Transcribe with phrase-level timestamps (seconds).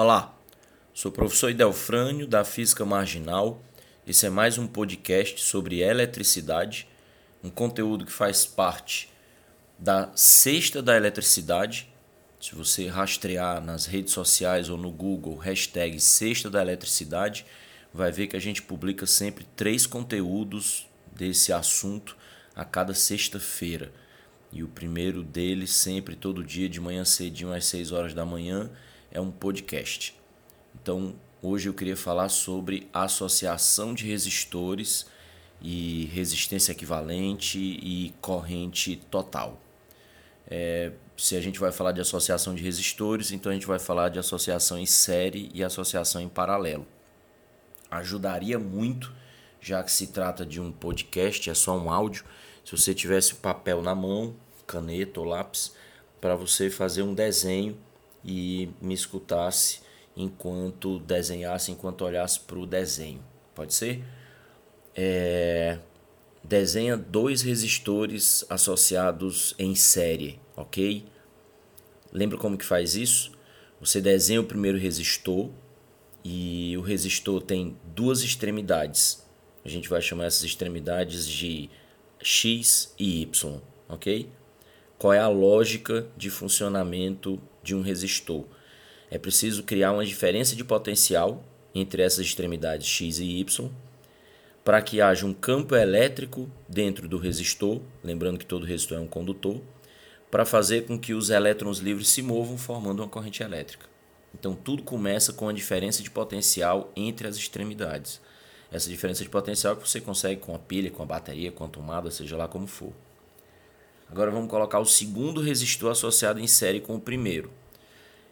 [0.00, 0.32] Olá,
[0.94, 3.60] sou o professor Idelfrânio da Física Marginal.
[4.06, 6.86] Esse é mais um podcast sobre eletricidade,
[7.42, 9.12] um conteúdo que faz parte
[9.76, 11.92] da Sexta da Eletricidade.
[12.40, 17.44] Se você rastrear nas redes sociais ou no Google, hashtag Sexta da Eletricidade,
[17.92, 22.16] vai ver que a gente publica sempre três conteúdos desse assunto
[22.54, 23.92] a cada sexta-feira.
[24.52, 28.70] E o primeiro deles, sempre, todo dia, de manhã cedinho às 6 horas da manhã,
[29.10, 30.14] é um podcast.
[30.80, 35.06] Então, hoje eu queria falar sobre associação de resistores
[35.60, 39.60] e resistência equivalente e corrente total.
[40.50, 44.08] É, se a gente vai falar de associação de resistores, então a gente vai falar
[44.08, 46.86] de associação em série e associação em paralelo.
[47.90, 49.12] Ajudaria muito,
[49.60, 52.24] já que se trata de um podcast, é só um áudio.
[52.64, 55.74] Se você tivesse papel na mão, caneta ou lápis,
[56.20, 57.76] para você fazer um desenho
[58.28, 59.80] e me escutasse
[60.14, 63.24] enquanto desenhasse, enquanto olhasse para o desenho.
[63.54, 64.04] Pode ser?
[64.94, 65.78] É,
[66.44, 71.06] desenha dois resistores associados em série, ok?
[72.12, 73.32] Lembra como que faz isso?
[73.80, 75.48] Você desenha o primeiro resistor
[76.22, 79.26] e o resistor tem duas extremidades.
[79.64, 81.70] A gente vai chamar essas extremidades de
[82.20, 84.28] X e Y, ok?
[84.98, 88.44] Qual é a lógica de funcionamento de um resistor.
[89.10, 93.70] É preciso criar uma diferença de potencial entre essas extremidades x e y
[94.64, 99.06] para que haja um campo elétrico dentro do resistor, lembrando que todo resistor é um
[99.06, 99.62] condutor,
[100.30, 103.86] para fazer com que os elétrons livres se movam formando uma corrente elétrica.
[104.34, 108.20] Então tudo começa com a diferença de potencial entre as extremidades.
[108.70, 111.68] Essa diferença de potencial que você consegue com a pilha, com a bateria, com a
[111.68, 112.92] tomada, seja lá como for.
[114.10, 117.50] Agora vamos colocar o segundo resistor associado em série com o primeiro.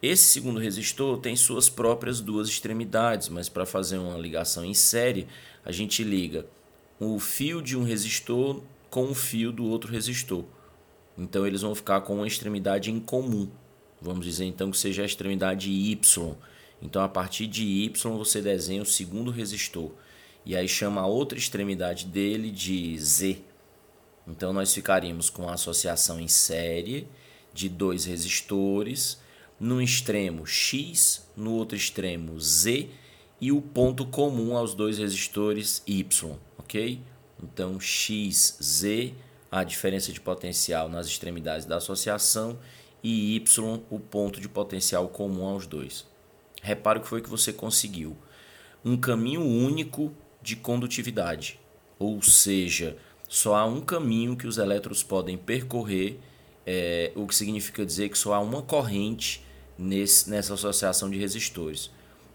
[0.00, 5.26] Esse segundo resistor tem suas próprias duas extremidades, mas para fazer uma ligação em série,
[5.64, 6.46] a gente liga
[7.00, 10.44] o fio de um resistor com o fio do outro resistor.
[11.16, 13.48] Então eles vão ficar com uma extremidade em comum.
[14.00, 16.34] Vamos dizer então que seja a extremidade Y.
[16.80, 19.90] Então a partir de Y você desenha o segundo resistor.
[20.46, 23.38] E aí chama a outra extremidade dele de Z.
[24.28, 27.08] Então nós ficaríamos com a associação em série
[27.52, 29.18] de dois resistores,
[29.58, 32.90] num extremo X, no outro extremo Z
[33.40, 37.00] e o ponto comum aos dois resistores Y, ok?
[37.42, 39.14] Então X, Z,
[39.50, 42.58] a diferença de potencial nas extremidades da associação
[43.02, 46.06] e Y, o ponto de potencial comum aos dois.
[46.60, 48.16] Repare o que foi que você conseguiu.
[48.84, 50.12] Um caminho único
[50.42, 51.58] de condutividade,
[51.98, 52.96] ou seja,
[53.28, 56.18] só há um caminho que os elétrons podem percorrer,
[56.66, 59.44] é, o que significa dizer que só há uma corrente
[59.78, 61.90] nesse, nessa associação de resistores.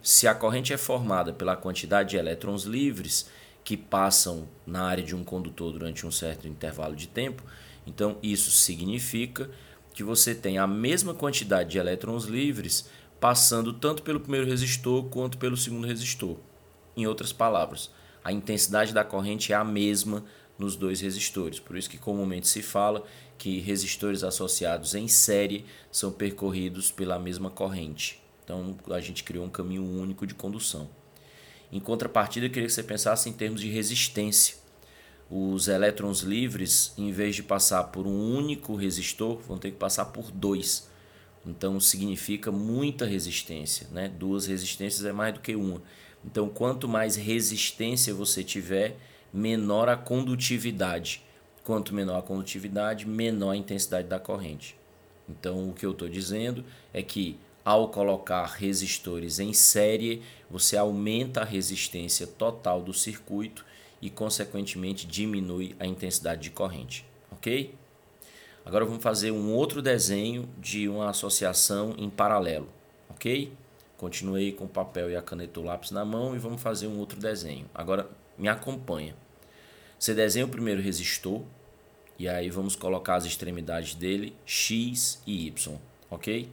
[0.00, 3.28] Se a corrente é formada pela quantidade de elétrons livres
[3.64, 7.42] que passam na área de um condutor durante um certo intervalo de tempo,
[7.84, 9.50] então isso significa
[9.92, 12.88] que você tem a mesma quantidade de elétrons livres
[13.18, 16.36] passando tanto pelo primeiro resistor quanto pelo segundo resistor.
[16.96, 17.90] Em outras palavras,
[18.22, 20.24] a intensidade da corrente é a mesma
[20.58, 21.58] nos dois resistores.
[21.58, 23.04] Por isso que comumente se fala
[23.38, 28.22] que resistores associados em série são percorridos pela mesma corrente.
[28.44, 30.88] Então a gente criou um caminho único de condução.
[31.70, 34.56] Em contrapartida, eu queria que você pensasse em termos de resistência.
[35.28, 40.06] Os elétrons livres, em vez de passar por um único resistor, vão ter que passar
[40.06, 40.88] por dois.
[41.44, 44.08] Então significa muita resistência, né?
[44.08, 45.82] Duas resistências é mais do que uma.
[46.24, 48.96] Então, quanto mais resistência você tiver,
[49.36, 51.22] menor a condutividade.
[51.62, 54.76] Quanto menor a condutividade, menor a intensidade da corrente.
[55.28, 56.64] Então, o que eu estou dizendo
[56.94, 63.66] é que ao colocar resistores em série, você aumenta a resistência total do circuito
[64.00, 67.04] e, consequentemente, diminui a intensidade de corrente.
[67.32, 67.74] Ok?
[68.64, 72.68] Agora vamos fazer um outro desenho de uma associação em paralelo.
[73.10, 73.52] Ok?
[73.96, 76.98] Continuei com o papel e a caneta o lápis na mão e vamos fazer um
[76.98, 77.66] outro desenho.
[77.74, 78.08] Agora
[78.38, 79.16] me acompanha.
[80.06, 81.42] Você desenha o primeiro resistor
[82.16, 85.76] e aí vamos colocar as extremidades dele X e Y,
[86.08, 86.48] ok?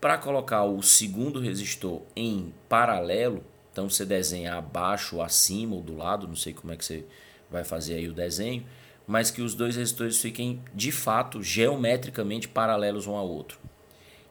[0.00, 6.26] Para colocar o segundo resistor em paralelo, então você desenha abaixo, acima ou do lado,
[6.26, 7.04] não sei como é que você
[7.50, 8.64] vai fazer aí o desenho,
[9.06, 13.58] mas que os dois resistores fiquem de fato geometricamente paralelos um ao outro.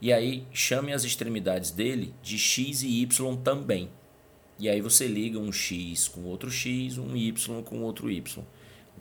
[0.02, 3.88] E aí chame as extremidades dele de X e Y também.
[4.62, 8.46] E aí você liga um X com outro X, um Y com outro Y.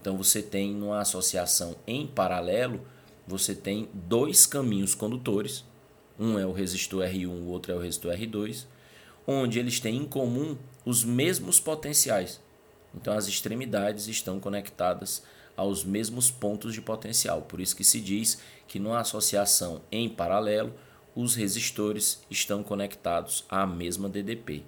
[0.00, 2.80] Então você tem uma associação em paralelo,
[3.26, 5.62] você tem dois caminhos condutores,
[6.18, 8.64] um é o resistor R1, o outro é o resistor R2,
[9.26, 12.40] onde eles têm em comum os mesmos potenciais.
[12.94, 15.22] Então as extremidades estão conectadas
[15.54, 17.42] aos mesmos pontos de potencial.
[17.42, 20.72] Por isso que se diz que numa associação em paralelo,
[21.14, 24.64] os resistores estão conectados à mesma DDP.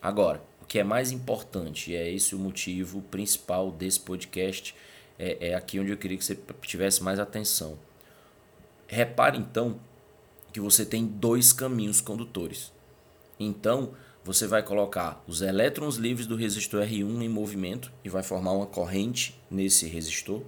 [0.00, 4.74] Agora, o que é mais importante, e é esse o motivo principal desse podcast,
[5.18, 7.78] é, é aqui onde eu queria que você tivesse mais atenção.
[8.86, 9.78] Repare então
[10.52, 12.72] que você tem dois caminhos condutores.
[13.38, 18.52] Então, você vai colocar os elétrons livres do resistor R1 em movimento e vai formar
[18.52, 20.42] uma corrente nesse resistor.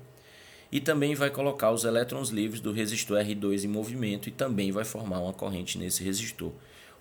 [0.72, 4.84] E também vai colocar os elétrons livres do resistor R2 em movimento e também vai
[4.84, 6.52] formar uma corrente nesse resistor.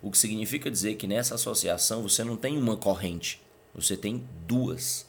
[0.02, 3.40] O que significa dizer que nessa associação você não tem uma corrente,
[3.74, 5.06] você tem duas.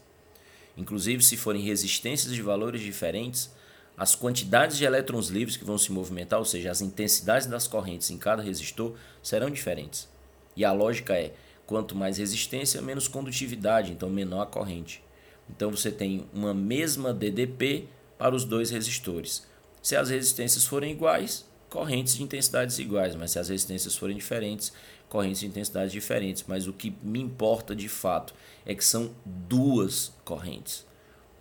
[0.78, 3.50] Inclusive, se forem resistências de valores diferentes,
[3.98, 8.10] as quantidades de elétrons livres que vão se movimentar, ou seja, as intensidades das correntes
[8.10, 10.10] em cada resistor, serão diferentes.
[10.56, 11.34] E a lógica é:
[11.66, 15.04] quanto mais resistência, menos condutividade, então menor a corrente.
[15.50, 19.46] Então você tem uma mesma DDP para os dois resistores.
[19.82, 24.74] Se as resistências forem iguais, correntes de intensidades iguais, mas se as resistências forem diferentes,
[25.08, 26.44] correntes de intensidades diferentes.
[26.46, 28.36] Mas o que me importa de fato
[28.66, 30.86] é que são duas correntes.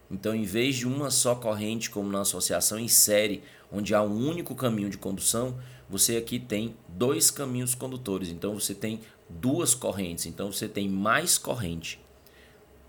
[0.08, 3.42] Então, em vez de uma só corrente, como na associação em série,
[3.72, 8.28] onde há um único caminho de condução, você aqui tem dois caminhos condutores.
[8.28, 12.00] Então, você tem duas correntes, então você tem mais corrente.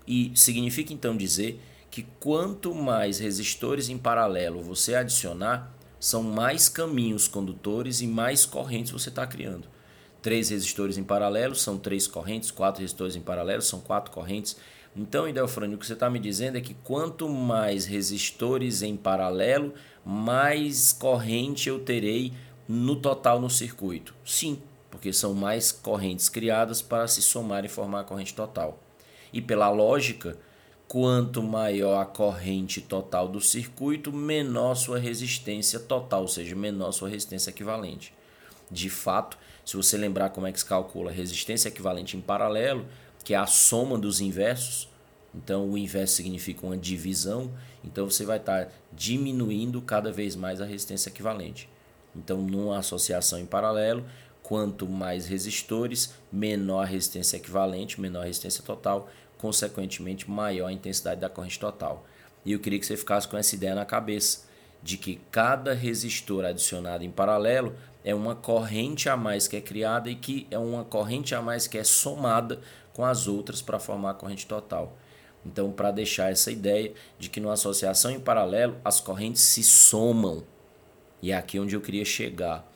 [0.06, 1.60] E significa então dizer
[1.90, 8.90] que quanto mais resistores em paralelo você adicionar, são mais caminhos condutores e mais correntes
[8.90, 9.68] você está criando.
[10.20, 14.56] Três resistores em paralelo são três correntes, quatro resistores em paralelo são quatro correntes.
[14.96, 19.74] Então, Idelfrânio, o que você está me dizendo é que quanto mais resistores em paralelo,
[20.04, 22.32] mais corrente eu terei
[22.66, 24.12] no total no circuito.
[24.24, 24.60] Sim,
[24.90, 28.82] porque são mais correntes criadas para se somar e formar a corrente total.
[29.32, 30.36] E pela lógica,
[30.92, 37.08] quanto maior a corrente total do circuito, menor sua resistência total, ou seja, menor sua
[37.08, 38.12] resistência equivalente.
[38.70, 42.84] De fato, se você lembrar como é que se calcula a resistência equivalente em paralelo,
[43.24, 44.86] que é a soma dos inversos,
[45.34, 47.50] então o inverso significa uma divisão,
[47.82, 51.70] então você vai estar diminuindo cada vez mais a resistência equivalente.
[52.14, 54.04] Então, numa associação em paralelo,
[54.42, 59.08] Quanto mais resistores, menor a resistência equivalente, menor a resistência total,
[59.42, 62.06] consequentemente maior a intensidade da corrente total.
[62.44, 64.46] E eu queria que você ficasse com essa ideia na cabeça,
[64.82, 67.74] de que cada resistor adicionado em paralelo
[68.04, 71.66] é uma corrente a mais que é criada e que é uma corrente a mais
[71.66, 72.60] que é somada
[72.94, 74.96] com as outras para formar a corrente total.
[75.44, 80.44] Então, para deixar essa ideia de que numa associação em paralelo as correntes se somam.
[81.20, 82.72] E é aqui onde eu queria chegar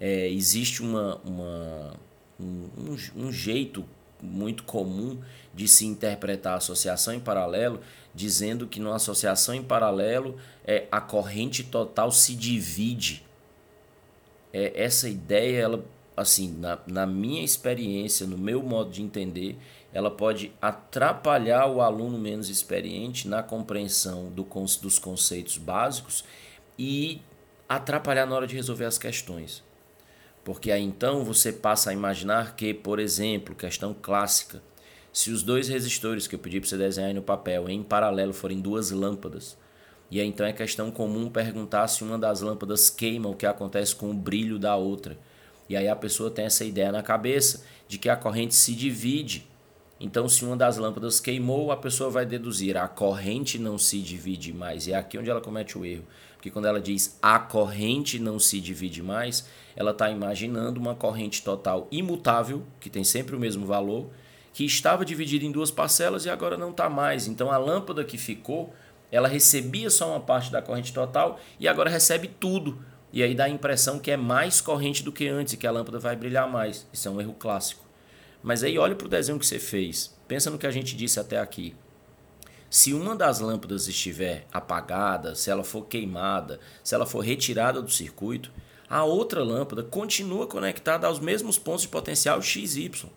[0.00, 1.94] é, existe uma, uma
[2.40, 3.84] um, um, jeito
[4.22, 5.18] muito comum
[5.54, 7.80] de se interpretar a associação em paralelo,
[8.14, 13.24] dizendo que numa associação em paralelo é, a corrente total se divide.
[14.52, 15.84] É, essa ideia, ela,
[16.16, 19.58] assim, na, na minha experiência, no meu modo de entender,
[19.92, 24.44] ela pode atrapalhar o aluno menos experiente na compreensão do,
[24.80, 26.24] dos conceitos básicos
[26.78, 27.20] e
[27.68, 29.62] atrapalhar na hora de resolver as questões.
[30.44, 34.62] Porque aí então você passa a imaginar que, por exemplo, questão clássica,
[35.12, 38.60] se os dois resistores que eu pedi para você desenhar no papel em paralelo forem
[38.60, 39.56] duas lâmpadas,
[40.10, 43.94] e aí então é questão comum perguntar se uma das lâmpadas queima, o que acontece
[43.94, 45.16] com o brilho da outra.
[45.68, 49.48] E aí a pessoa tem essa ideia na cabeça de que a corrente se divide.
[50.02, 54.50] Então, se uma das lâmpadas queimou, a pessoa vai deduzir a corrente não se divide
[54.50, 54.86] mais.
[54.86, 56.06] E é aqui onde ela comete o erro.
[56.40, 61.42] Porque quando ela diz a corrente não se divide mais, ela está imaginando uma corrente
[61.42, 64.08] total imutável, que tem sempre o mesmo valor,
[64.54, 67.26] que estava dividida em duas parcelas e agora não está mais.
[67.26, 68.72] Então a lâmpada que ficou,
[69.12, 72.82] ela recebia só uma parte da corrente total e agora recebe tudo.
[73.12, 75.70] E aí dá a impressão que é mais corrente do que antes e que a
[75.70, 76.88] lâmpada vai brilhar mais.
[76.90, 77.89] Isso é um erro clássico.
[78.42, 80.16] Mas aí olha para o desenho que você fez.
[80.26, 81.74] Pensa no que a gente disse até aqui.
[82.70, 87.90] Se uma das lâmpadas estiver apagada, se ela for queimada, se ela for retirada do
[87.90, 88.52] circuito,
[88.88, 93.10] a outra lâmpada continua conectada aos mesmos pontos de potencial XY.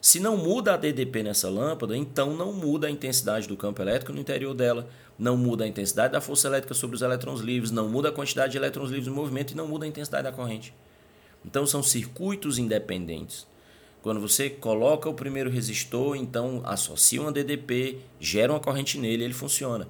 [0.00, 4.12] Se não muda a DDP nessa lâmpada, então não muda a intensidade do campo elétrico
[4.12, 7.88] no interior dela, não muda a intensidade da força elétrica sobre os elétrons livres, não
[7.88, 10.74] muda a quantidade de elétrons livres no movimento e não muda a intensidade da corrente.
[11.44, 13.46] Então são circuitos independentes.
[14.02, 19.34] Quando você coloca o primeiro resistor, então associa uma DDP, gera uma corrente nele, ele
[19.34, 19.86] funciona.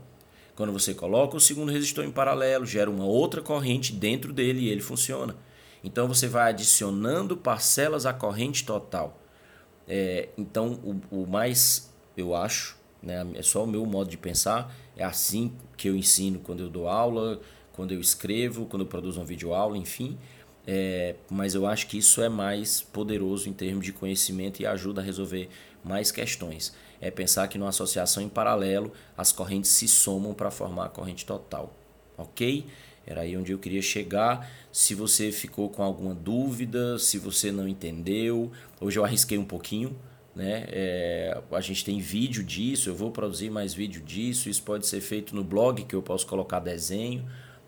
[0.56, 4.68] Quando você coloca o segundo resistor em paralelo, gera uma outra corrente dentro dele e
[4.68, 5.36] ele funciona.
[5.82, 9.18] Então você vai adicionando parcelas à corrente total.
[9.88, 10.78] É, então
[11.10, 15.52] o, o mais, eu acho, né, é só o meu modo de pensar, é assim
[15.76, 17.40] que eu ensino quando eu dou aula,
[17.72, 20.18] quando eu escrevo, quando eu produzo uma videoaula, enfim.
[20.66, 25.00] É, mas eu acho que isso é mais poderoso em termos de conhecimento e ajuda
[25.00, 25.48] a resolver
[25.82, 26.74] mais questões.
[27.00, 31.24] É pensar que numa associação em paralelo as correntes se somam para formar a corrente
[31.24, 31.74] total.
[32.16, 32.66] Ok?
[33.06, 34.50] Era aí onde eu queria chegar.
[34.70, 39.98] Se você ficou com alguma dúvida, se você não entendeu, hoje eu arrisquei um pouquinho.
[40.36, 40.64] Né?
[40.68, 44.48] É, a gente tem vídeo disso, eu vou produzir mais vídeo disso.
[44.48, 47.26] Isso pode ser feito no blog, que eu posso colocar desenho,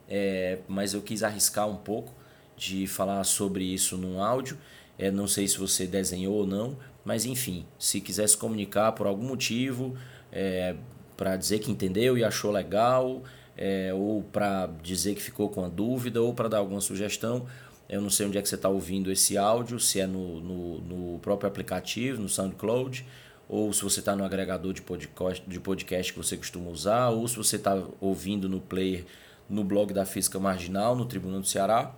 [0.08, 2.14] é, mas eu quis arriscar um pouco
[2.56, 4.58] de falar sobre isso num áudio.
[4.98, 9.06] É, não sei se você desenhou ou não, mas enfim, se quiser se comunicar por
[9.06, 9.96] algum motivo,
[10.30, 10.76] é,
[11.16, 13.22] para dizer que entendeu e achou legal,
[13.56, 17.46] é, ou para dizer que ficou com a dúvida, ou para dar alguma sugestão,
[17.88, 20.80] eu não sei onde é que você está ouvindo esse áudio, se é no, no,
[20.80, 23.04] no, próprio aplicativo, no SoundCloud,
[23.48, 27.26] ou se você está no agregador de podcast, de podcast que você costuma usar, ou
[27.28, 29.04] se você está ouvindo no player
[29.48, 31.94] no blog da Física Marginal, no Tribunal do Ceará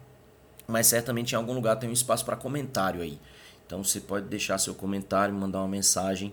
[0.67, 3.19] mas certamente em algum lugar tem um espaço para comentário aí.
[3.67, 6.33] Então você pode deixar seu comentário, mandar uma mensagem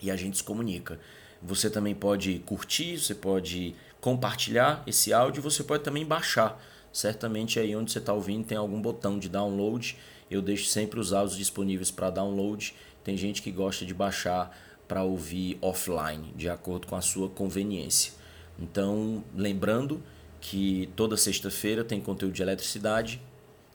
[0.00, 0.98] e a gente se comunica.
[1.42, 6.60] Você também pode curtir, você pode compartilhar esse áudio, você pode também baixar.
[6.92, 9.96] Certamente aí onde você está ouvindo tem algum botão de download.
[10.30, 12.74] Eu deixo sempre os áudios disponíveis para download.
[13.04, 18.12] Tem gente que gosta de baixar para ouvir offline, de acordo com a sua conveniência.
[18.58, 20.02] Então, lembrando
[20.40, 23.20] que toda sexta-feira tem conteúdo de eletricidade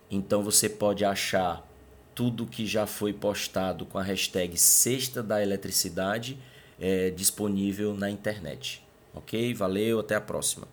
[0.10, 1.66] então você pode achar
[2.14, 6.38] tudo que já foi postado com a hashtag Sexta da Eletricidade
[6.80, 8.82] é, disponível na internet.
[9.14, 9.54] Ok?
[9.54, 10.68] Valeu, até a próxima.